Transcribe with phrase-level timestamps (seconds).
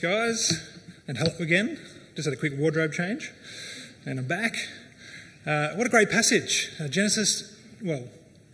[0.00, 0.60] guys,
[1.06, 1.78] and hello again.
[2.14, 3.32] Just had a quick wardrobe change,
[4.06, 4.56] and I'm back.
[5.46, 6.70] Uh, what a great passage.
[6.80, 8.04] Uh, Genesis, well,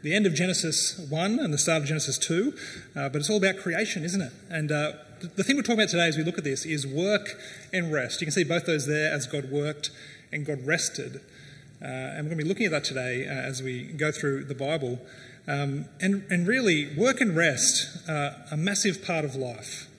[0.03, 2.53] the end of Genesis 1 and the start of Genesis 2,
[2.97, 4.33] uh, but it's all about creation, isn't it?
[4.51, 4.93] And uh,
[5.37, 7.39] the thing we're talking about today as we look at this is work
[7.73, 8.21] and rest.
[8.21, 9.91] You can see both those there as God worked
[10.33, 11.23] and God rested.
[11.83, 14.45] Uh, and we're going to be looking at that today uh, as we go through
[14.45, 14.99] the Bible.
[15.49, 19.90] Um, and, and really, work and rest are a massive part of life.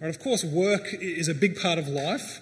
[0.00, 2.40] Right, of course, work is a big part of life.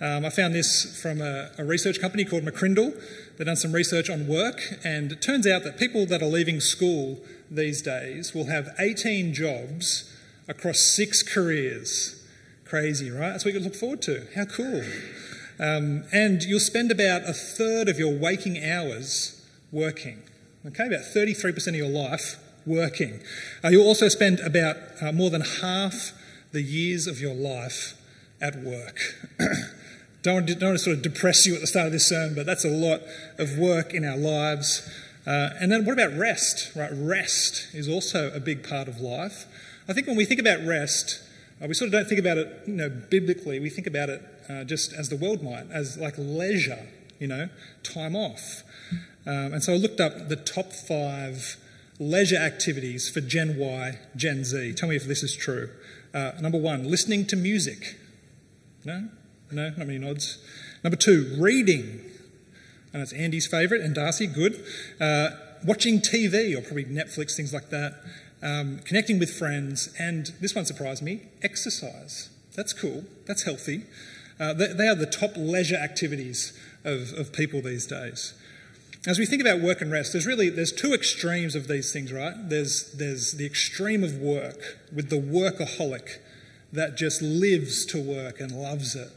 [0.00, 3.00] Um, I found this from a, a, research company called McCrindle.
[3.36, 6.58] They've done some research on work, and it turns out that people that are leaving
[6.58, 10.12] school these days will have 18 jobs
[10.48, 12.26] across six careers.
[12.64, 13.30] Crazy, right?
[13.30, 14.26] That's what you look forward to.
[14.34, 14.82] How cool.
[15.60, 20.24] Um, and you'll spend about a third of your waking hours working.
[20.66, 22.36] Okay, about 33% of your life
[22.66, 23.20] working.
[23.62, 26.12] Uh, you'll also spend about uh, more than half
[26.56, 28.00] the years of your life
[28.40, 28.98] at work.
[30.22, 32.46] don't, don't want to sort of depress you at the start of this sermon, but
[32.46, 33.02] that's a lot
[33.36, 34.88] of work in our lives.
[35.26, 36.74] Uh, and then what about rest?
[36.74, 39.44] Right, rest is also a big part of life.
[39.86, 41.20] I think when we think about rest,
[41.62, 43.60] uh, we sort of don't think about it, you know, biblically.
[43.60, 46.86] We think about it uh, just as the world might, as like leisure,
[47.18, 47.50] you know,
[47.82, 48.62] time off.
[49.26, 51.58] Um, and so I looked up the top five
[51.98, 54.72] leisure activities for Gen Y, Gen Z.
[54.72, 55.68] Tell me if this is true.
[56.16, 57.98] Uh, number one, listening to music.
[58.86, 59.10] No?
[59.52, 59.68] No?
[59.68, 60.38] Not many nods.
[60.82, 62.00] Number two, reading.
[62.94, 64.64] And that's Andy's favourite, and Darcy, good.
[64.98, 65.28] Uh,
[65.62, 68.02] watching TV, or probably Netflix, things like that.
[68.42, 72.30] Um, connecting with friends, and this one surprised me exercise.
[72.54, 73.84] That's cool, that's healthy.
[74.40, 78.32] Uh, they, they, are the top leisure activities of, of people these days.
[79.06, 82.12] As we think about work and rest, there's really there's two extremes of these things,
[82.12, 82.34] right?
[82.36, 86.18] There's there's the extreme of work with the workaholic
[86.72, 89.12] that just lives to work and loves it.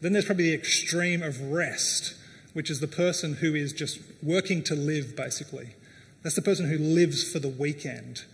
[0.00, 2.14] Then there's probably the extreme of rest,
[2.52, 5.74] which is the person who is just working to live, basically.
[6.22, 8.24] That's the person who lives for the weekend.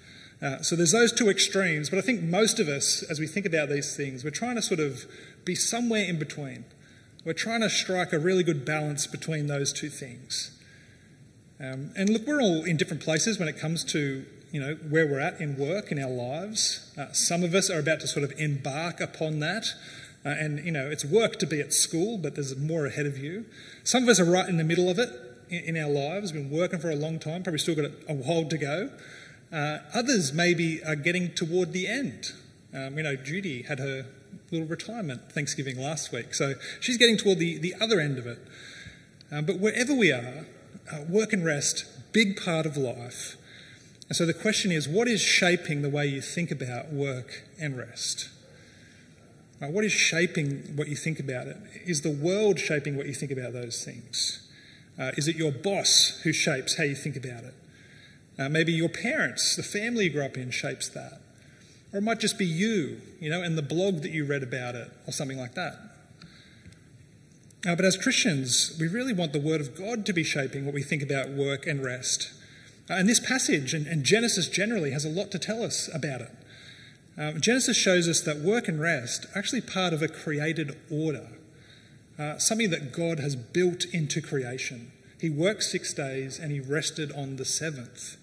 [0.43, 3.47] Uh, so there's those two extremes, but I think most of us, as we think
[3.47, 5.07] about these things, we're trying to sort of
[5.45, 6.65] be somewhere in between.
[7.25, 10.60] We're trying to strike a really good balance between those two things.
[11.63, 15.07] Um, and look, we're all in different places when it comes to you know where
[15.07, 16.91] we're at in work in our lives.
[16.99, 19.75] Uh, some of us are about to sort of embark upon that,
[20.25, 23.19] uh, and you know it's work to be at school, but there's more ahead of
[23.19, 23.45] you.
[23.85, 25.11] Some of us are right in the middle of it
[25.51, 26.33] in, in our lives.
[26.33, 28.91] Been working for a long time, probably still got a, a while to go.
[29.53, 32.33] Uh, others maybe are getting toward the end.
[32.73, 34.07] Um, you know, Judy had her
[34.51, 38.39] little retirement Thanksgiving last week, so she's getting toward the, the other end of it.
[39.31, 40.47] Um, but wherever we are,
[40.93, 43.37] uh, work and rest, big part of life.
[44.09, 47.77] And so the question is what is shaping the way you think about work and
[47.77, 48.29] rest?
[49.63, 51.57] Uh, what is shaping what you think about it?
[51.85, 54.49] Is the world shaping what you think about those things?
[54.99, 57.55] Uh, is it your boss who shapes how you think about it?
[58.39, 61.21] Uh, maybe your parents, the family you grew up in, shapes that.
[61.93, 64.75] Or it might just be you, you know, and the blog that you read about
[64.75, 65.90] it, or something like that.
[67.67, 70.73] Uh, but as Christians, we really want the Word of God to be shaping what
[70.73, 72.33] we think about work and rest.
[72.89, 76.23] Uh, and this passage, and, and, Genesis generally, has a lot to tell us about
[76.23, 76.31] it.
[77.19, 81.29] Uh, Genesis shows us that work and rest are actually part of a created order,
[82.19, 84.91] uh, something that God has built into creation.
[85.21, 88.17] He worked six days and he rested on the seventh.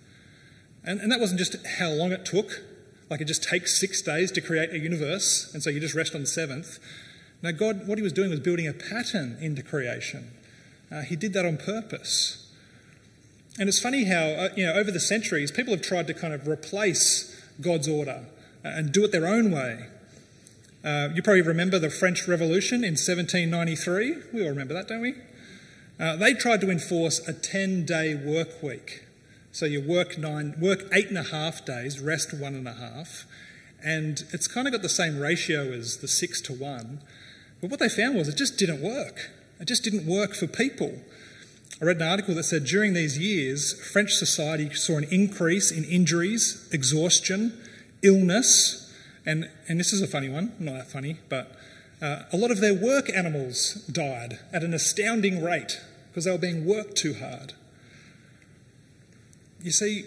[0.83, 2.63] And, and that wasn't just how long it took,
[3.09, 6.15] like it just takes six days to create a universe, and so you just rest
[6.15, 6.79] on the seventh.
[7.41, 10.31] Now, God, what He was doing was building a pattern into creation.
[10.91, 12.51] Uh, he did that on purpose.
[13.59, 16.33] And it's funny how, uh, you know, over the centuries, people have tried to kind
[16.33, 18.25] of replace God's order
[18.63, 19.87] uh, and do it their own way.
[20.83, 24.15] Uh, you probably remember the French Revolution in 1793.
[24.31, 25.15] We all remember that, don't we?
[25.99, 29.05] Uh, they tried to enforce a 10 day work week.
[29.51, 33.25] So you work nine, work eight and a half days, rest one and a half,
[33.83, 36.99] and it's kind of got the same ratio as the six to one.
[37.61, 39.31] But what they found was it just didn't work.
[39.59, 40.99] It just didn't work for people.
[41.81, 45.83] I read an article that said during these years, French society saw an increase in
[45.83, 47.59] injuries, exhaustion,
[48.01, 48.93] illness,
[49.25, 51.51] and, and this is a funny one, not that funny, but
[52.01, 56.37] uh, a lot of their work animals died at an astounding rate because they were
[56.37, 57.53] being worked too hard.
[59.61, 60.05] You see,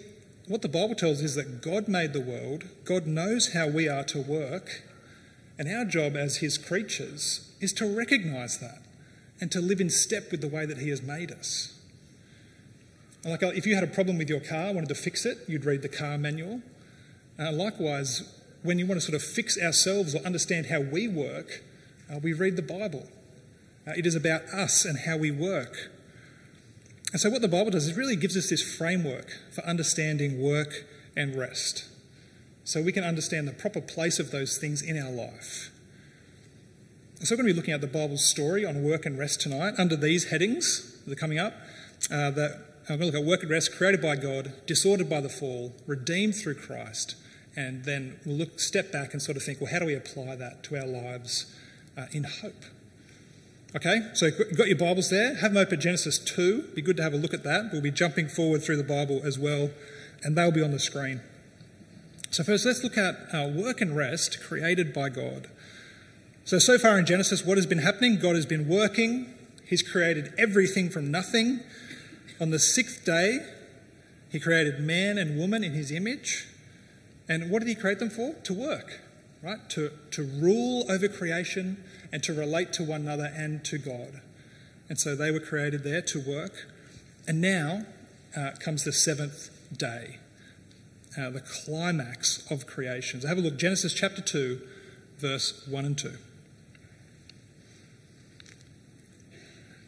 [0.48, 4.04] what the Bible tells is that God made the world, God knows how we are
[4.04, 4.82] to work,
[5.60, 8.78] and our job as His creatures is to recognize that
[9.42, 11.78] and to live in step with the way that He has made us.
[13.26, 15.82] Like if you had a problem with your car, wanted to fix it, you'd read
[15.82, 16.62] the car manual.
[17.38, 18.22] Uh, likewise,
[18.62, 21.62] when you want to sort of fix ourselves or understand how we work,
[22.10, 23.06] uh, we read the Bible.
[23.86, 25.90] Uh, it is about us and how we work.
[27.12, 30.86] And so, what the Bible does is really gives us this framework for understanding work
[31.14, 31.89] and rest.
[32.64, 35.70] So we can understand the proper place of those things in our life.
[37.22, 39.74] So, we're going to be looking at the Bible's story on work and rest tonight
[39.76, 41.52] under these headings that are coming up.
[42.10, 45.20] Uh, that I'm going to look at work and rest created by God, disordered by
[45.20, 47.16] the fall, redeemed through Christ,
[47.54, 50.34] and then we'll look step back and sort of think, well, how do we apply
[50.36, 51.54] that to our lives
[51.98, 52.64] uh, in hope?
[53.76, 55.34] Okay, so you've got your Bibles there.
[55.36, 56.70] Have them open Genesis 2.
[56.74, 57.68] Be good to have a look at that.
[57.70, 59.70] We'll be jumping forward through the Bible as well,
[60.24, 61.20] and they'll be on the screen.
[62.30, 65.48] So, first, let's look at our work and rest created by God.
[66.44, 68.18] So, so far in Genesis, what has been happening?
[68.18, 69.34] God has been working,
[69.66, 71.60] He's created everything from nothing.
[72.40, 73.38] On the sixth day,
[74.30, 76.48] He created man and woman in His image.
[77.28, 78.34] And what did He create them for?
[78.34, 79.00] To work,
[79.42, 79.68] right?
[79.70, 84.20] To, to rule over creation and to relate to one another and to God.
[84.88, 86.68] And so they were created there to work.
[87.28, 87.86] And now
[88.36, 90.18] uh, comes the seventh day,
[91.18, 93.20] uh, the climax of creation.
[93.20, 94.60] So have a look, Genesis chapter 2,
[95.18, 96.12] verse 1 and 2.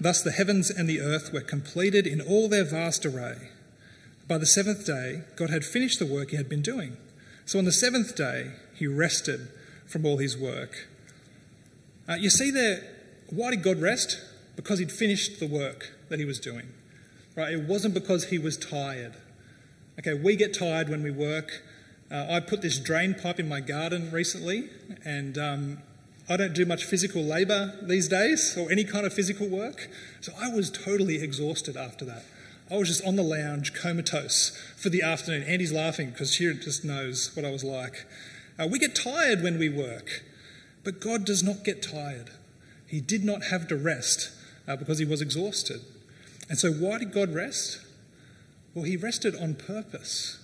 [0.00, 3.50] Thus the heavens and the earth were completed in all their vast array.
[4.26, 6.96] By the seventh day, God had finished the work he had been doing.
[7.44, 9.48] So on the seventh day, he rested
[9.86, 10.88] from all his work.
[12.08, 12.82] Uh, you see there,
[13.30, 14.20] why did God rest?
[14.56, 16.68] Because he'd finished the work that he was doing.
[17.36, 17.52] Right?
[17.52, 19.14] It wasn't because he was tired.
[19.98, 21.62] Okay, we get tired when we work.
[22.10, 24.70] Uh, I put this drain pipe in my garden recently,
[25.04, 25.78] and um,
[26.30, 29.90] I don't do much physical labour these days or any kind of physical work.
[30.22, 32.24] So I was totally exhausted after that.
[32.70, 35.42] I was just on the lounge, comatose for the afternoon.
[35.42, 38.06] Andy's laughing because she just knows what I was like.
[38.58, 40.22] Uh, we get tired when we work.
[40.84, 42.30] But God does not get tired.
[42.86, 44.30] He did not have to rest
[44.66, 45.82] uh, because he was exhausted.
[46.48, 47.81] And so, why did God rest?
[48.74, 50.38] Well, he rested on purpose.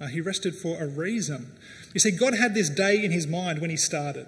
[0.00, 1.52] Uh, he rested for a reason.
[1.94, 4.26] You see, God had this day in his mind when he started.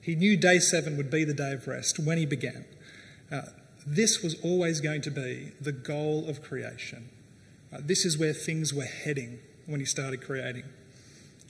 [0.00, 2.64] He knew day seven would be the day of rest when he began.
[3.30, 3.42] Uh,
[3.86, 7.08] this was always going to be the goal of creation.
[7.72, 10.64] Uh, this is where things were heading when he started creating.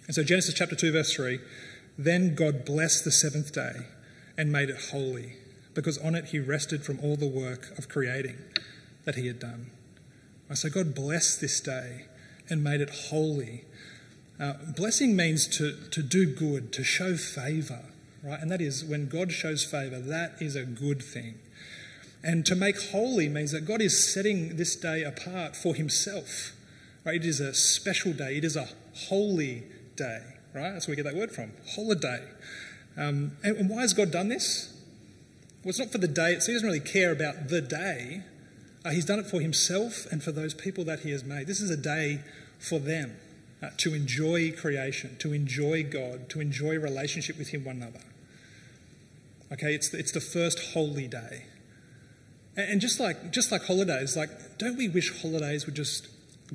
[0.07, 1.41] And so, Genesis chapter 2, verse 3
[1.99, 3.87] then God blessed the seventh day
[4.37, 5.37] and made it holy,
[5.75, 8.37] because on it he rested from all the work of creating
[9.05, 9.71] that he had done.
[10.55, 12.07] So God blessed this day
[12.49, 13.65] and made it holy.
[14.39, 17.85] Uh, blessing means to, to do good, to show favour,
[18.23, 18.41] right?
[18.41, 21.39] And that is when God shows favour, that is a good thing.
[22.23, 26.53] And to make holy means that God is setting this day apart for himself.
[27.05, 27.17] Right?
[27.17, 29.65] It is a special day, it is a holy
[29.97, 30.73] day right?
[30.73, 32.23] That's where we get that word from holiday.
[32.97, 34.73] Um, and, and, why has God done this?
[35.63, 38.23] Well, it's not for the day, so He doesn't really care about the day.
[38.87, 41.49] Uh, he's done it for Himself and for those people that He has made.
[41.49, 42.21] This is a day
[42.61, 43.17] for them
[43.61, 48.05] uh, to enjoy creation, to enjoy God, to enjoy relationship with Him, one another.
[49.53, 51.47] Okay, it's the, it's the first holy day.
[52.57, 56.07] And, and just like just like holidays, like don't we wish holidays would just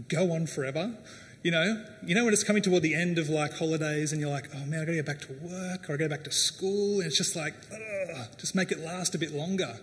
[0.08, 0.96] go on forever?
[1.44, 4.30] You know, you know when it's coming toward the end of like holidays and you're
[4.30, 6.32] like, oh man, I gotta get back to work or I gotta go back to
[6.32, 9.82] school, and it's just like, ugh, just make it last a bit longer.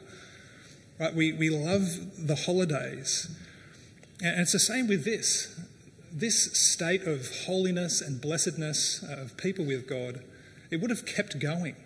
[0.99, 1.15] Right?
[1.15, 3.29] We we love the holidays.
[4.23, 5.59] And it's the same with this.
[6.13, 10.25] This state of holiness and blessedness of people with God,
[10.71, 11.77] it would have kept going.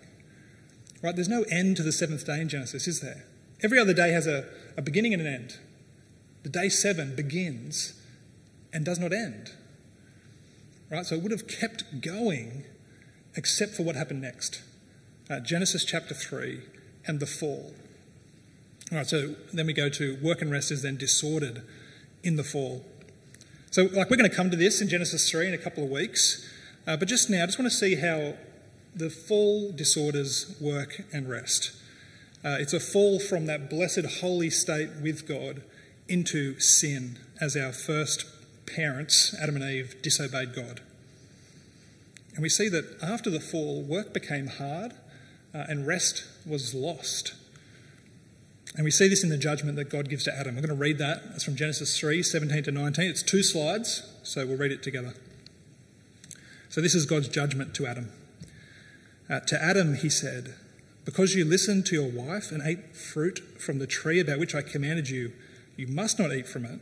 [1.03, 1.15] Right?
[1.15, 3.25] There's no end to the seventh day in Genesis, is there?
[3.61, 4.45] Every other day has a,
[4.77, 5.57] a beginning and an end.
[6.43, 7.93] The day seven begins
[8.73, 9.51] and does not end.
[10.89, 11.05] Right?
[11.05, 12.65] So it would have kept going
[13.35, 14.61] except for what happened next.
[15.29, 16.61] Uh, Genesis chapter 3
[17.05, 17.73] and the fall.
[18.93, 21.63] All right, so then we go to work and rest is then disordered
[22.21, 22.85] in the fall.
[23.71, 25.89] So, like, we're going to come to this in Genesis 3 in a couple of
[25.89, 26.47] weeks.
[26.85, 28.35] Uh, but just now, I just want to see how
[28.95, 31.71] the fall disorders work and rest.
[32.45, 35.63] Uh, it's a fall from that blessed holy state with God
[36.07, 38.27] into sin as our first
[38.67, 40.81] parents, Adam and Eve, disobeyed God.
[42.35, 44.93] And we see that after the fall, work became hard
[45.51, 47.33] uh, and rest was lost.
[48.75, 50.55] And we see this in the judgment that God gives to Adam.
[50.55, 51.21] I'm going to read that.
[51.35, 53.09] It's from Genesis 3 17 to 19.
[53.09, 55.13] It's two slides, so we'll read it together.
[56.69, 58.11] So, this is God's judgment to Adam.
[59.29, 60.55] Uh, to Adam, he said,
[61.05, 64.63] Because you listened to your wife and ate fruit from the tree about which I
[64.63, 65.33] commanded you,
[65.77, 66.79] you must not eat from it.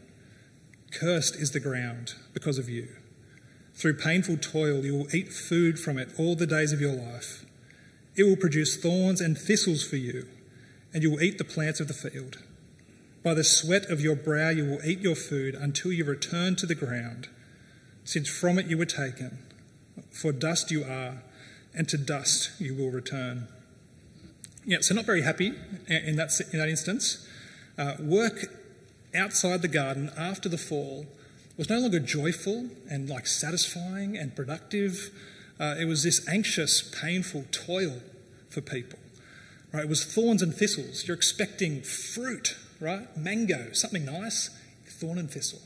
[0.91, 2.87] Cursed is the ground because of you.
[3.73, 7.45] Through painful toil, you will eat food from it all the days of your life.
[8.15, 10.27] It will produce thorns and thistles for you,
[10.93, 12.39] and you will eat the plants of the field.
[13.23, 16.65] By the sweat of your brow, you will eat your food until you return to
[16.65, 17.29] the ground,
[18.03, 19.37] since from it you were taken.
[20.11, 21.21] For dust you are,
[21.73, 23.47] and to dust you will return.
[24.65, 25.53] Yeah, so not very happy
[25.87, 27.27] in that, in that instance.
[27.77, 28.45] Uh, work
[29.15, 31.05] outside the garden after the fall
[31.57, 35.11] was no longer joyful and like satisfying and productive.
[35.59, 38.01] Uh, it was this anxious, painful toil
[38.49, 38.99] for people.
[39.73, 39.83] Right?
[39.83, 41.07] It was thorns and thistles.
[41.07, 43.15] You're expecting fruit, right?
[43.15, 44.49] Mango, something nice,
[44.85, 45.61] thorn and thistle.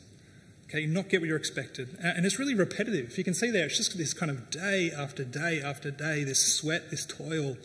[0.69, 1.97] Okay, you not get what you're expected.
[2.01, 3.17] And it's really repetitive.
[3.17, 6.53] You can see there, it's just this kind of day after day after day, this
[6.55, 7.57] sweat, this toil,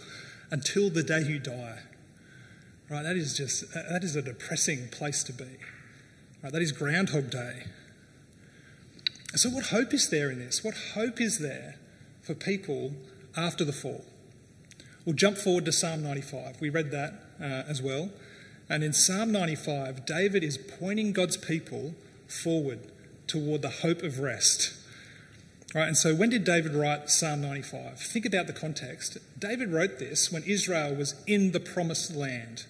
[0.50, 1.80] until the day you die.
[2.90, 3.02] Right?
[3.02, 5.44] That is just, that is a depressing place to be.
[6.42, 6.52] Right?
[6.52, 7.64] That is Groundhog Day.
[9.37, 10.64] So, what hope is there in this?
[10.64, 11.76] What hope is there
[12.20, 12.94] for people
[13.37, 14.04] after the fall?
[15.04, 16.61] We'll jump forward to Psalm 95.
[16.61, 18.11] We read that uh, as well.
[18.69, 21.95] And in Psalm 95, David is pointing God's people
[22.28, 22.80] forward
[23.26, 24.75] toward the hope of rest.
[25.75, 27.99] Right, and so when did David write Psalm 95?
[27.99, 29.19] Think about the context.
[29.38, 32.66] David wrote this when Israel was in the promised land.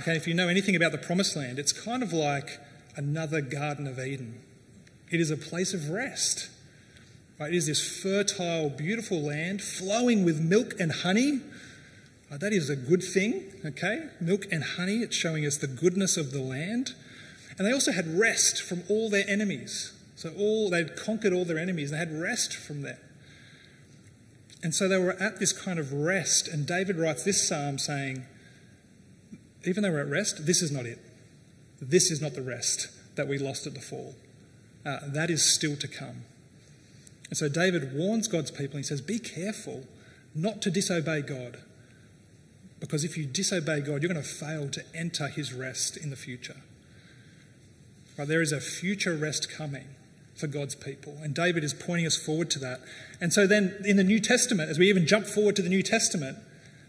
[0.00, 2.58] Okay, if you know anything about the promised land, it's kind of like
[2.96, 4.40] another Garden of Eden.
[5.10, 6.48] It is a place of rest.
[7.38, 7.52] Right?
[7.52, 11.40] It is this fertile, beautiful land flowing with milk and honey.
[12.30, 14.08] Uh, that is a good thing, okay?
[14.20, 16.94] Milk and honey, it's showing us the goodness of the land.
[17.58, 19.92] And they also had rest from all their enemies.
[20.16, 22.98] So all they'd conquered all their enemies, they had rest from them.
[24.62, 28.24] And so they were at this kind of rest, and David writes this psalm saying,
[29.64, 30.98] even though we're at rest, this is not it.
[31.80, 34.14] This is not the rest that we lost at the fall
[34.84, 36.24] uh, that is still to come.
[37.28, 38.76] And so David warns God's people.
[38.76, 39.84] He says, Be careful
[40.34, 41.58] not to disobey God.
[42.78, 46.16] Because if you disobey God, you're going to fail to enter his rest in the
[46.16, 46.56] future.
[48.18, 49.86] Right, there is a future rest coming
[50.34, 51.16] for God's people.
[51.22, 52.80] And David is pointing us forward to that.
[53.20, 55.82] And so then in the New Testament, as we even jump forward to the New
[55.82, 56.38] Testament,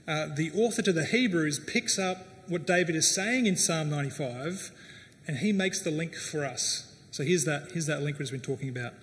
[0.08, 4.72] uh, the author to the Hebrews picks up what David is saying in Psalm 95
[5.28, 6.94] and he makes the link for us.
[7.12, 8.94] So here's that, here's that link we've been talking about.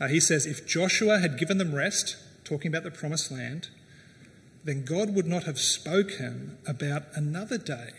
[0.00, 3.68] Uh, he says, If Joshua had given them rest, talking about the promised land,
[4.64, 7.90] then God would not have spoken about another day.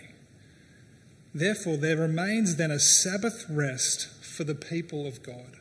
[1.33, 5.57] Therefore, there remains then a Sabbath rest for the people of God.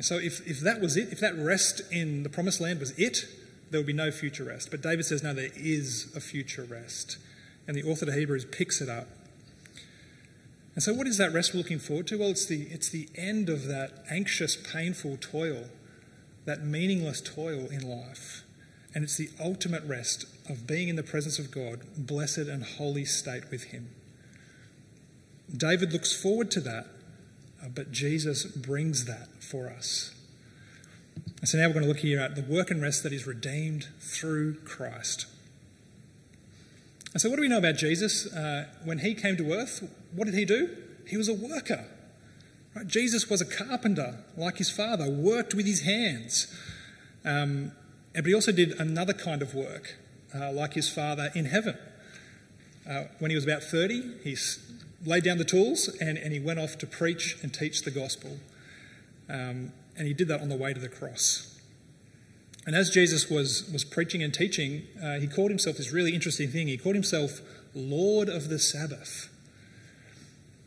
[0.00, 3.26] So, if, if that was it, if that rest in the promised land was it,
[3.70, 4.70] there would be no future rest.
[4.70, 7.16] But David says, no, there is a future rest.
[7.66, 9.08] And the author of Hebrews picks it up
[10.76, 12.18] and so, what is that rest we're looking forward to?
[12.18, 15.64] Well, it's the, it's the end of that anxious, painful toil,
[16.44, 18.44] that meaningless toil in life.
[18.94, 23.06] And it's the ultimate rest of being in the presence of God, blessed and holy
[23.06, 23.88] state with Him.
[25.54, 26.86] David looks forward to that,
[27.64, 30.14] uh, but Jesus brings that for us.
[31.40, 33.26] And so now we're going to look here at the work and rest that is
[33.26, 35.24] redeemed through Christ.
[37.16, 38.30] And so, what do we know about Jesus?
[38.30, 39.82] Uh, when he came to earth,
[40.12, 40.76] what did he do?
[41.06, 41.86] He was a worker.
[42.74, 42.86] Right?
[42.86, 46.54] Jesus was a carpenter, like his father, worked with his hands.
[47.24, 47.72] Um,
[48.12, 49.96] but he also did another kind of work,
[50.34, 51.78] uh, like his father in heaven.
[52.86, 54.36] Uh, when he was about 30, he
[55.06, 58.36] laid down the tools and, and he went off to preach and teach the gospel.
[59.30, 61.55] Um, and he did that on the way to the cross.
[62.66, 66.50] And as Jesus was, was preaching and teaching, uh, he called himself this really interesting
[66.50, 66.66] thing.
[66.66, 67.40] He called himself
[67.74, 69.30] Lord of the Sabbath.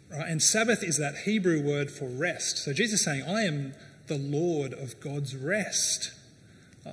[0.10, 0.28] Right?
[0.30, 2.58] And Sabbath is that Hebrew word for rest.
[2.60, 3.74] So Jesus is saying, I am
[4.08, 6.14] the Lord of God's rest.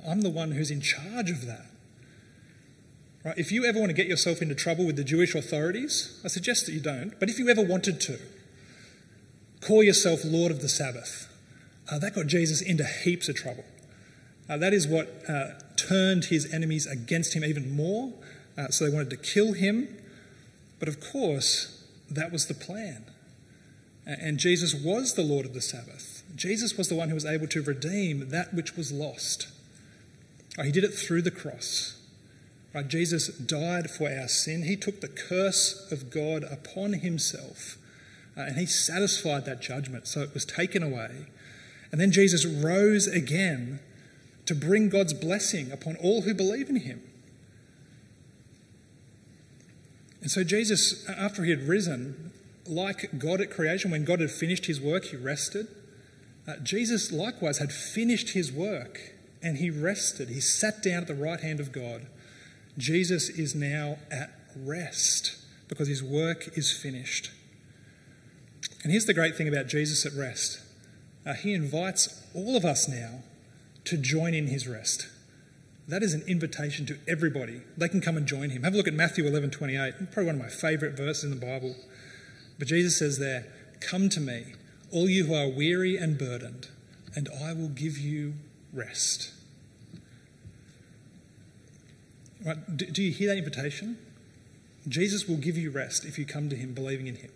[0.07, 1.67] I'm the one who's in charge of that.
[3.23, 3.37] Right?
[3.37, 6.65] If you ever want to get yourself into trouble with the Jewish authorities, I suggest
[6.65, 8.19] that you don't, but if you ever wanted to,
[9.61, 11.33] call yourself Lord of the Sabbath.
[11.89, 13.63] Uh, that got Jesus into heaps of trouble.
[14.49, 18.13] Uh, that is what uh, turned his enemies against him even more.
[18.57, 19.87] Uh, so they wanted to kill him.
[20.79, 23.05] But of course, that was the plan.
[24.05, 26.23] And Jesus was the Lord of the Sabbath.
[26.33, 29.49] Jesus was the one who was able to redeem that which was lost.
[30.57, 31.99] Uh, he did it through the cross.
[32.73, 34.63] Uh, Jesus died for our sin.
[34.63, 37.77] He took the curse of God upon himself.
[38.37, 40.07] Uh, and he satisfied that judgment.
[40.07, 41.27] So it was taken away.
[41.91, 43.79] And then Jesus rose again
[44.47, 47.01] to bring God's blessing upon all who believe in him.
[50.21, 52.31] And so, Jesus, after he had risen,
[52.67, 55.67] like God at creation, when God had finished his work, he rested.
[56.47, 60.29] Uh, Jesus likewise had finished his work and he rested.
[60.29, 62.07] He sat down at the right hand of God.
[62.77, 65.37] Jesus is now at rest
[65.67, 67.31] because his work is finished.
[68.83, 70.61] And here's the great thing about Jesus at rest
[71.25, 73.21] uh, he invites all of us now
[73.87, 75.07] to join in his rest.
[75.87, 77.61] That is an invitation to everybody.
[77.77, 78.63] They can come and join him.
[78.63, 81.45] Have a look at Matthew 11 28, probably one of my favourite verses in the
[81.45, 81.75] Bible.
[82.59, 83.45] But Jesus says there,
[83.79, 84.53] Come to me,
[84.91, 86.67] all you who are weary and burdened,
[87.15, 88.33] and I will give you
[88.73, 89.31] rest.
[92.45, 93.97] Right, do, do you hear that invitation?
[94.87, 97.31] Jesus will give you rest if you come to him believing in him.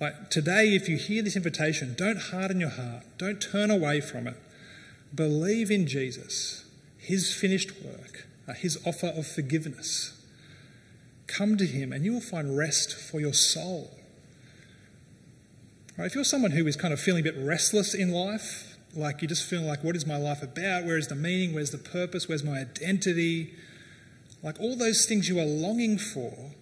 [0.00, 4.26] Like today, if you hear this invitation, don't harden your heart, don't turn away from
[4.26, 4.36] it.
[5.14, 6.64] Believe in Jesus,
[6.96, 10.20] his finished work, uh, his offer of forgiveness.
[11.26, 13.90] Come to him and you will find rest for your soul.
[15.96, 19.22] Right, if you're someone who is kind of feeling a bit restless in life, like
[19.22, 20.84] you're just feeling like, what is my life about?
[20.84, 21.54] Where is the meaning?
[21.54, 22.28] Where's the purpose?
[22.28, 23.54] Where's my identity?
[24.42, 26.52] Like all those things you are longing for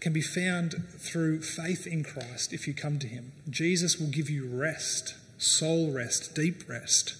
[0.00, 3.32] can be found through faith in Christ if you come to Him.
[3.48, 7.14] Jesus will give you rest, soul rest, deep rest.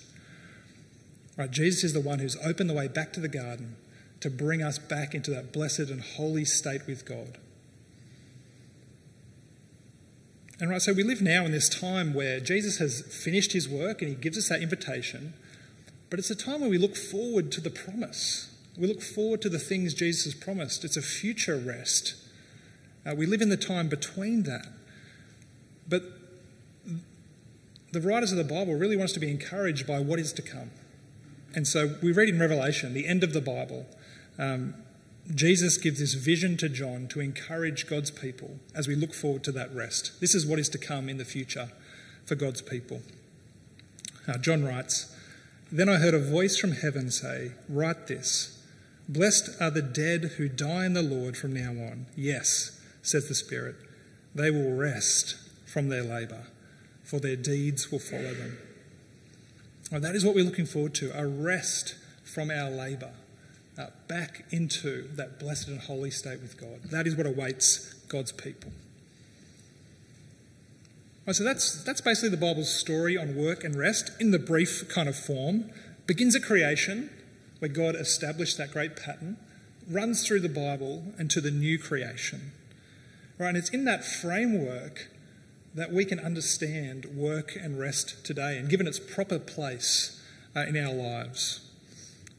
[1.37, 3.77] Right, Jesus is the one who's opened the way back to the garden
[4.21, 7.39] to bring us back into that blessed and holy state with God.
[10.61, 14.03] And right, so we live now in this time where Jesus has finished his work
[14.03, 15.33] and he gives us that invitation,
[16.11, 18.55] but it's a time where we look forward to the promise.
[18.77, 20.85] We look forward to the things Jesus has promised.
[20.85, 22.15] It's a future rest.
[23.07, 24.67] Uh, we live in the time between that.
[25.89, 26.03] But
[27.93, 30.43] the writers of the Bible really want us to be encouraged by what is to
[30.43, 30.71] come.
[31.55, 33.87] And so we read in Revelation, the end of the Bible,
[34.39, 34.75] um,
[35.35, 39.53] Jesus gives this vision to John to encourage God's people as we look forward to
[39.53, 40.21] that rest.
[40.21, 41.71] This is what is to come in the future
[42.25, 43.03] for God's people.
[44.27, 45.15] Uh, John writes,
[45.71, 48.61] Then I heard a voice from heaven say, Write this
[49.09, 52.07] Blessed are the dead who die in the Lord from now on.
[52.17, 53.77] Yes, says the Spirit,
[54.35, 55.35] they will rest
[55.67, 56.45] from their labour,
[57.11, 58.57] for their deeds will follow them.
[59.91, 63.11] Well, that is what we're looking forward to a rest from our labour,
[63.77, 66.85] uh, back into that blessed and holy state with God.
[66.93, 68.71] That is what awaits God's people.
[71.27, 74.89] Right, so that's, that's basically the Bible's story on work and rest in the brief
[74.89, 75.69] kind of form.
[76.07, 77.11] Begins at creation,
[77.59, 79.37] where God established that great pattern,
[79.89, 82.53] runs through the Bible and to the new creation.
[83.37, 85.09] Right, and it's in that framework
[85.75, 90.21] that we can understand work and rest today and given its proper place
[90.57, 91.69] uh, in our lives.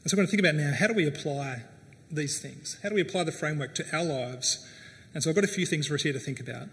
[0.02, 1.62] And so we're going to think about now how do we apply
[2.10, 2.78] these things?
[2.82, 4.68] How do we apply the framework to our lives?
[5.14, 6.68] And so I've got a few things for us here to think about.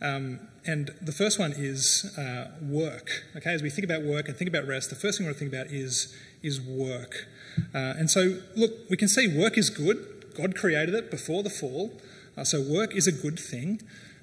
[0.00, 3.24] Um, and the first one is uh, work.
[3.36, 5.38] Okay, as we think about work and think about rest, the first thing we want
[5.38, 7.28] to think about is, is work.
[7.74, 10.34] Uh, and so, look, we can see work is good.
[10.36, 11.92] God created it before the fall.
[12.36, 13.82] Uh, so work is a good thing.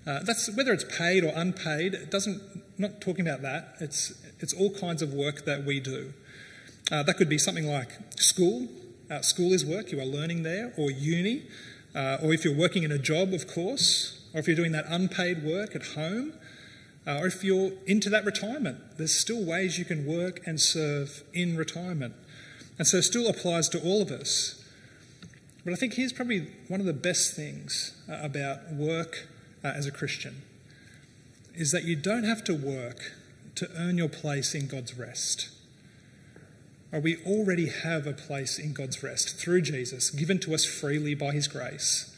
[0.10, 1.93] Uh, that's whether it's paid or unpaid.
[1.93, 2.41] It doesn't.
[2.80, 3.76] Not talking about that.
[3.80, 6.13] It's it's all kinds of work that we do.
[6.91, 8.67] Uh, that could be something like school.
[9.12, 9.91] Uh, school is work.
[9.91, 11.43] You are learning there, or uni,
[11.93, 14.86] uh, or if you're working in a job, of course, or if you're doing that
[14.88, 16.34] unpaid work at home,
[17.06, 18.98] uh, or if you're into that retirement.
[18.98, 22.15] There's still ways you can work and serve in retirement.
[22.80, 24.63] And so it still applies to all of us.
[25.63, 29.28] But I think here's probably one of the best things uh, about work
[29.63, 30.41] uh, as a Christian
[31.56, 33.13] is that you don't have to work
[33.56, 35.50] to earn your place in God's rest.
[36.91, 41.34] We already have a place in God's rest through Jesus, given to us freely by
[41.34, 42.15] his grace.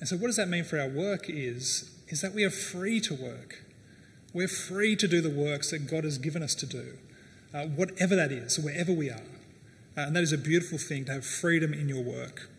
[0.00, 3.00] And so what does that mean for our work is is that we are free
[3.00, 3.62] to work.
[4.34, 6.98] We're free to do the works that God has given us to do,
[7.54, 9.22] uh, whatever that is, wherever we are.
[9.96, 12.50] Uh, and that is a beautiful thing to have freedom in your work.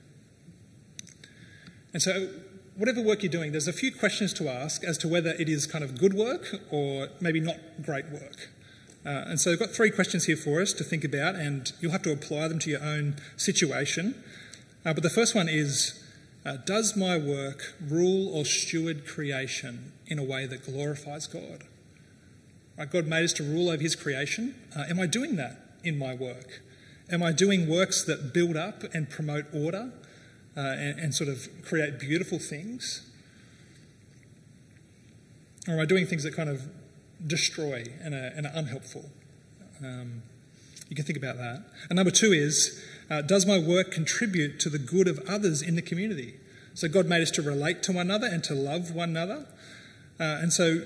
[1.93, 2.29] And so,
[2.75, 5.67] whatever work you're doing, there's a few questions to ask as to whether it is
[5.67, 8.49] kind of good work or maybe not great work.
[9.05, 11.91] Uh, and so, I've got three questions here for us to think about, and you'll
[11.91, 14.23] have to apply them to your own situation.
[14.85, 16.03] Uh, but the first one is
[16.45, 21.65] uh, Does my work rule or steward creation in a way that glorifies God?
[22.77, 24.55] Right, God made us to rule over His creation.
[24.75, 26.61] Uh, am I doing that in my work?
[27.11, 29.91] Am I doing works that build up and promote order
[30.55, 33.09] uh, and, and, sort of create beautiful things?
[35.67, 36.67] Or am I doing things that kind of
[37.25, 39.09] destroy and are, and are unhelpful?
[39.83, 40.21] Um,
[40.89, 41.63] you can think about that.
[41.89, 45.75] And number two is uh, Does my work contribute to the good of others in
[45.75, 46.35] the community?
[46.75, 49.45] So God made us to relate to one another and to love one another.
[50.19, 50.85] Uh, and so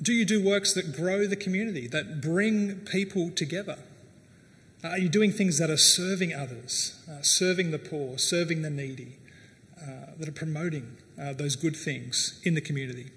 [0.00, 3.78] do you do works that grow the community, that bring people together?
[4.90, 9.16] Are you doing things that are serving others, uh, serving the poor, serving the needy,
[9.80, 13.10] uh, that are promoting uh, those good things in the community?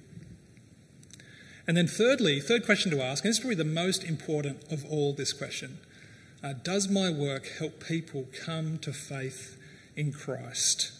[1.67, 4.85] And then, thirdly, third question to ask, and this is probably the most important of
[4.85, 5.79] all this question
[6.43, 9.57] uh, Does my work help people come to faith
[9.95, 10.91] in Christ?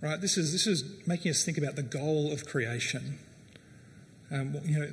[0.00, 3.18] Right, this is, this is making us think about the goal of creation.
[4.30, 4.88] Um, you know,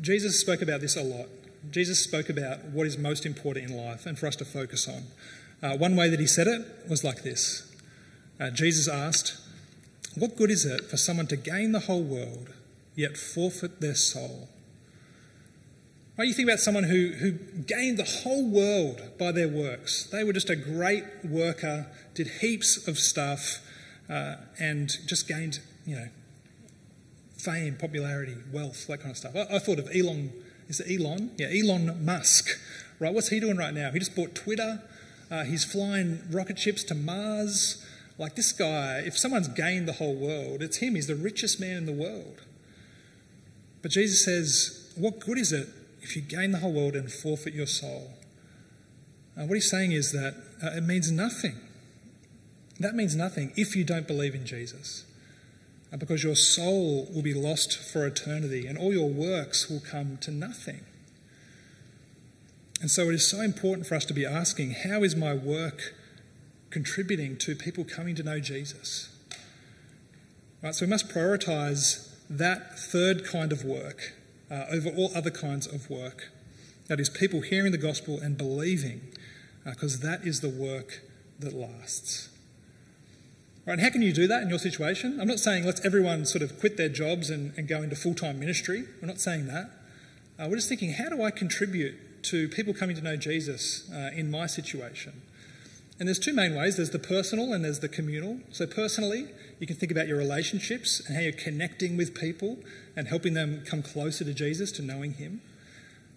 [0.00, 1.26] Jesus spoke about this a lot.
[1.70, 5.04] Jesus spoke about what is most important in life and for us to focus on.
[5.62, 7.70] Uh, one way that he said it was like this
[8.40, 9.36] uh, Jesus asked,
[10.16, 12.52] What good is it for someone to gain the whole world
[12.94, 14.48] yet forfeit their soul?
[16.16, 20.06] Right, you think about someone who, who gained the whole world by their works.
[20.12, 23.58] They were just a great worker, did heaps of stuff,
[24.08, 26.08] uh, and just gained, you know,
[27.36, 29.34] fame, popularity, wealth, that kind of stuff.
[29.34, 30.32] I, I thought of Elon,
[30.68, 31.30] is it Elon?
[31.36, 32.48] Yeah, Elon Musk,
[32.98, 33.12] right?
[33.12, 33.90] What's he doing right now?
[33.90, 34.82] He just bought Twitter.
[35.30, 37.84] Uh, he's flying rocket ships to Mars.
[38.18, 40.94] Like this guy, if someone's gained the whole world, it's him.
[40.94, 42.42] He's the richest man in the world.
[43.82, 45.68] But Jesus says, What good is it
[46.00, 48.12] if you gain the whole world and forfeit your soul?
[49.36, 51.56] Uh, what he's saying is that uh, it means nothing.
[52.78, 55.04] That means nothing if you don't believe in Jesus.
[55.98, 60.30] Because your soul will be lost for eternity and all your works will come to
[60.30, 60.80] nothing.
[62.80, 65.94] And so it is so important for us to be asking how is my work
[66.70, 69.08] contributing to people coming to know Jesus?
[70.62, 74.14] Right, so we must prioritize that third kind of work
[74.50, 76.30] uh, over all other kinds of work.
[76.88, 79.00] That is, people hearing the gospel and believing,
[79.64, 81.02] because uh, that is the work
[81.38, 82.28] that lasts.
[83.66, 85.18] Right, how can you do that in your situation?
[85.18, 88.14] I'm not saying let's everyone sort of quit their jobs and, and go into full
[88.14, 88.84] time ministry.
[89.00, 89.70] We're not saying that.
[90.38, 94.10] Uh, we're just thinking, how do I contribute to people coming to know Jesus uh,
[94.14, 95.22] in my situation?
[95.98, 98.40] And there's two main ways there's the personal and there's the communal.
[98.50, 99.28] So, personally,
[99.60, 102.58] you can think about your relationships and how you're connecting with people
[102.96, 105.40] and helping them come closer to Jesus, to knowing Him.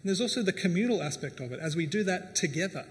[0.01, 2.85] And there's also the communal aspect of it as we do that together.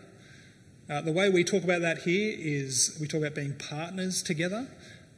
[0.89, 4.69] Uh, the way we talk about that here is we talk about being partners together.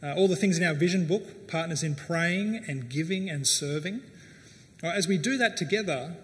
[0.02, 4.00] Uh, all the things in our vision book, partners in praying and giving and serving.
[4.82, 6.14] Uh, as we do that together,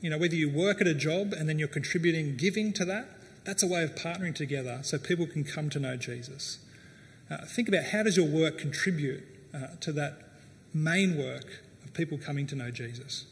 [0.00, 3.08] you know, whether you work at a job and then you're contributing giving to that,
[3.44, 6.58] that's a way of partnering together so people can come to know Jesus.
[7.30, 10.18] Uh, think about how does your work contribute uh, to that
[10.72, 13.26] main work of people coming to know Jesus.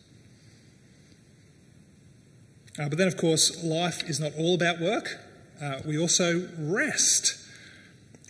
[2.79, 5.19] Uh, but then, of course, life is not all about work
[5.61, 7.39] uh, we also rest.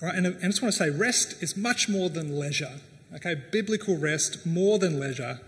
[0.00, 0.14] Right?
[0.14, 2.80] And, and I just want to say, rest is much more than leisure.
[3.14, 5.40] Okay, biblical rest more than leisure.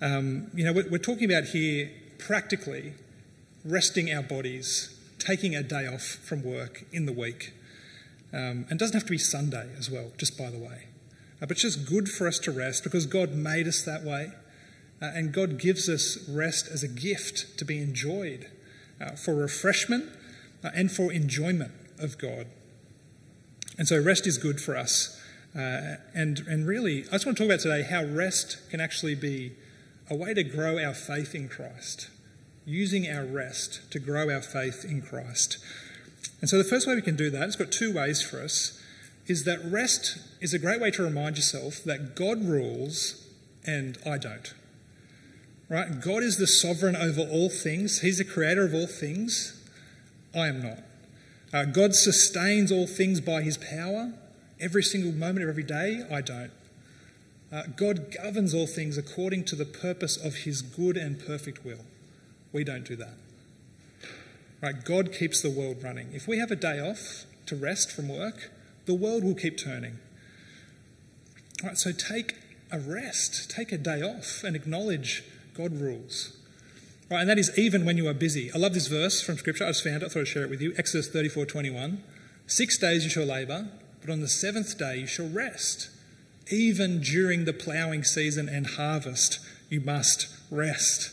[0.00, 2.94] Um, you know, we're, we're talking about here practically
[3.64, 7.52] resting our bodies, taking a day off from work in the week.
[8.32, 10.88] Um, and doesn't have to be Sunday as well, just by the way.
[11.40, 14.32] Uh, but it's just good for us to rest because God made us that way.
[15.00, 18.48] Uh, and God gives us rest as a gift to be enjoyed
[19.00, 20.06] uh, for refreshment
[20.74, 22.46] and for enjoyment of God.
[23.78, 25.20] And so rest is good for us.
[25.54, 29.14] Uh, and, and really, I just want to talk about today how rest can actually
[29.14, 29.52] be
[30.10, 32.10] a way to grow our faith in Christ,
[32.64, 35.58] using our rest to grow our faith in Christ.
[36.40, 38.82] And so the first way we can do that, it's got two ways for us,
[39.26, 43.26] is that rest is a great way to remind yourself that God rules
[43.66, 44.54] and I don't.
[45.68, 46.00] Right?
[46.00, 49.55] God is the sovereign over all things, He's the creator of all things.
[50.36, 50.78] I am not.
[51.52, 54.12] Uh, God sustains all things by his power
[54.60, 56.04] every single moment of every day.
[56.10, 56.50] I don't.
[57.52, 61.84] Uh, God governs all things according to the purpose of his good and perfect will.
[62.52, 63.14] We don't do that.
[64.60, 64.84] Right?
[64.84, 66.12] God keeps the world running.
[66.12, 68.50] If we have a day off to rest from work,
[68.86, 69.98] the world will keep turning.
[71.62, 72.34] Right, so take
[72.70, 76.36] a rest, take a day off, and acknowledge God rules.
[77.08, 78.50] Right, and that is even when you are busy.
[78.52, 79.64] I love this verse from Scripture.
[79.64, 80.06] I just found it.
[80.06, 80.74] I thought I'd share it with you.
[80.76, 82.02] Exodus 34 21.
[82.48, 83.68] Six days you shall labour,
[84.00, 85.90] but on the seventh day you shall rest.
[86.50, 89.38] Even during the ploughing season and harvest,
[89.68, 91.12] you must rest.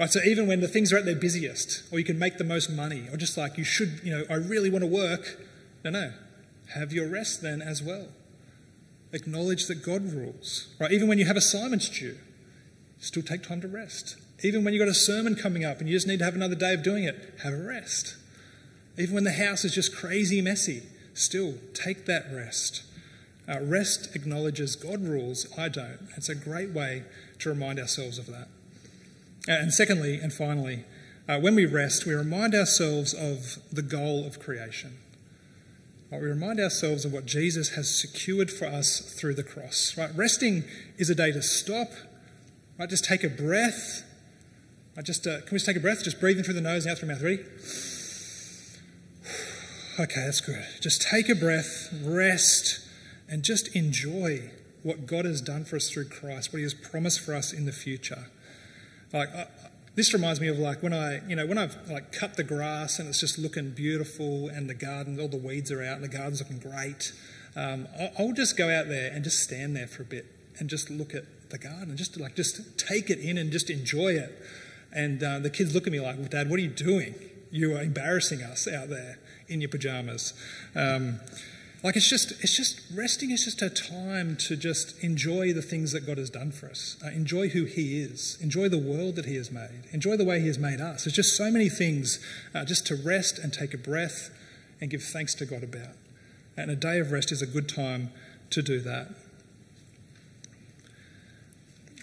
[0.00, 2.44] Right, so even when the things are at their busiest, or you can make the
[2.44, 5.44] most money, or just like you should, you know, I really want to work.
[5.84, 6.12] No, no.
[6.74, 8.08] Have your rest then as well.
[9.12, 10.74] Acknowledge that God rules.
[10.80, 12.16] Right, even when you have assignments due,
[12.98, 14.16] still take time to rest.
[14.42, 16.54] Even when you've got a sermon coming up and you just need to have another
[16.54, 18.16] day of doing it, have a rest.
[18.96, 20.82] Even when the house is just crazy messy,
[21.14, 22.82] still take that rest.
[23.48, 26.08] Uh, rest acknowledges God rules, I don't.
[26.16, 27.04] It's a great way
[27.40, 28.48] to remind ourselves of that.
[29.48, 30.84] And secondly, and finally,
[31.28, 34.98] uh, when we rest, we remind ourselves of the goal of creation.
[36.10, 39.96] Right, we remind ourselves of what Jesus has secured for us through the cross.
[39.96, 40.10] Right?
[40.14, 40.64] Resting
[40.98, 41.88] is a day to stop,
[42.78, 42.90] right?
[42.90, 44.04] just take a breath.
[44.96, 45.06] Right?
[45.06, 46.02] Just, uh, can we just take a breath?
[46.04, 47.22] Just breathing through the nose and out through mouth.
[47.22, 47.44] Ready?
[49.98, 50.64] Okay, that's good.
[50.80, 52.80] Just take a breath, rest,
[53.28, 54.50] and just enjoy
[54.82, 57.66] what God has done for us through Christ, what He has promised for us in
[57.66, 58.28] the future.
[59.12, 59.44] Like, uh,
[59.94, 62.98] this reminds me of like when I, you know, when I've like cut the grass
[62.98, 66.08] and it's just looking beautiful and the garden, all the weeds are out and the
[66.08, 67.12] garden's looking great.
[67.56, 70.26] Um, I'll just go out there and just stand there for a bit
[70.58, 73.70] and just look at the garden, and just like just take it in and just
[73.70, 74.40] enjoy it.
[74.92, 77.14] And uh, the kids look at me like, well, "Dad, what are you doing?
[77.50, 80.34] You are embarrassing us out there in your pajamas."
[80.74, 81.20] Um,
[81.82, 85.92] like it's just, it's just resting is just a time to just enjoy the things
[85.92, 86.98] that God has done for us.
[87.02, 88.36] Uh, enjoy who He is.
[88.40, 89.84] Enjoy the world that He has made.
[89.90, 91.04] Enjoy the way He has made us.
[91.04, 92.18] There's just so many things
[92.54, 94.30] uh, just to rest and take a breath
[94.80, 95.94] and give thanks to God about.
[96.54, 98.10] And a day of rest is a good time
[98.50, 99.08] to do that.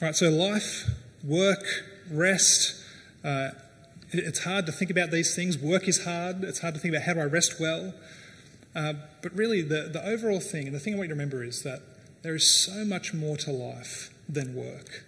[0.01, 0.89] All right, so life,
[1.23, 1.63] work,
[2.09, 2.76] rest.
[3.27, 3.49] Uh,
[4.11, 5.57] it's hard to think about these things.
[5.57, 6.45] Work is hard.
[6.45, 7.93] It's hard to think about how do I rest well.
[8.73, 11.43] Uh, but really, the, the overall thing, and the thing I want you to remember
[11.43, 11.81] is that
[12.21, 15.03] there is so much more to life than work.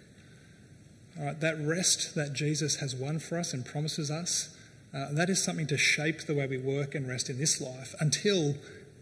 [1.18, 4.54] All right, that rest that Jesus has won for us and promises us,
[4.92, 7.94] uh, that is something to shape the way we work and rest in this life
[8.00, 8.56] until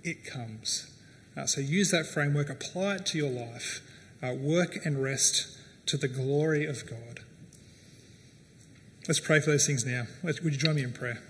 [0.04, 0.92] it comes.
[1.37, 3.81] Uh, so use that framework, apply it to your life,
[4.22, 7.24] uh, work and rest to the glory of God.
[9.09, 10.07] Let's pray for those things now.
[10.23, 11.23] Would you join me in prayer?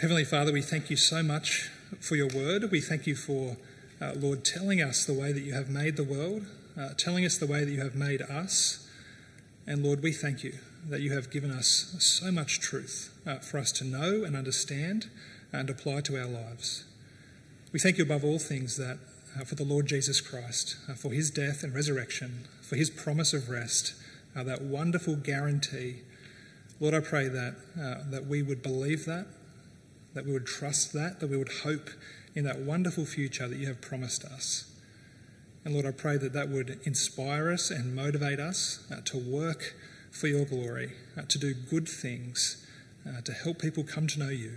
[0.00, 1.70] Heavenly Father, we thank you so much
[2.00, 2.72] for your word.
[2.72, 3.56] We thank you for,
[4.00, 6.44] uh, Lord, telling us the way that you have made the world,
[6.76, 8.84] uh, telling us the way that you have made us.
[9.64, 10.54] And Lord, we thank you
[10.88, 15.08] that you have given us so much truth uh, for us to know and understand
[15.52, 16.82] and apply to our lives.
[17.70, 18.98] We thank you above all things that
[19.38, 23.32] uh, for the Lord Jesus Christ, uh, for his death and resurrection, for his promise
[23.32, 23.94] of rest,
[24.36, 25.96] uh, that wonderful guarantee.
[26.78, 27.56] Lord, I pray that,
[28.10, 29.26] that we would believe that
[30.14, 31.90] that we would trust that, that we would hope
[32.34, 34.72] in that wonderful future that you have promised us.
[35.64, 39.74] And Lord, I pray that that would inspire us and motivate us uh, to work
[40.10, 42.66] for your glory, uh, to do good things,
[43.06, 44.56] uh, to help people come to know you.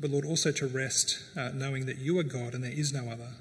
[0.00, 3.10] But Lord, also to rest uh, knowing that you are God and there is no
[3.10, 3.32] other.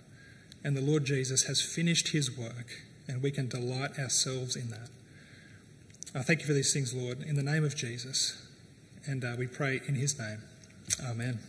[0.64, 4.90] And the Lord Jesus has finished his work, and we can delight ourselves in that.
[6.18, 8.42] I thank you for these things, Lord, in the name of Jesus.
[9.06, 10.42] And uh, we pray in his name.
[11.06, 11.40] Amen.